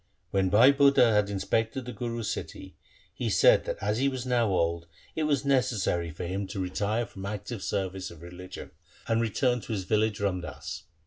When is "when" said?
0.31-0.49